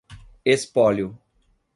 espólio 0.51 1.13